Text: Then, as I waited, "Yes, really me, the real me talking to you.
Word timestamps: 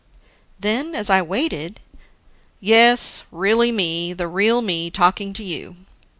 Then, 0.59 0.95
as 0.95 1.11
I 1.11 1.21
waited, 1.21 1.79
"Yes, 2.59 3.21
really 3.31 3.71
me, 3.71 4.13
the 4.13 4.27
real 4.27 4.63
me 4.63 4.89
talking 4.89 5.31
to 5.33 5.43
you. 5.43 5.75